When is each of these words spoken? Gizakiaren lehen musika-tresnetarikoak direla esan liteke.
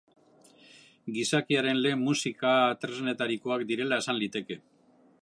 Gizakiaren 1.17 1.83
lehen 1.87 2.03
musika-tresnetarikoak 2.07 3.67
direla 3.75 4.05
esan 4.05 4.23
liteke. 4.25 4.63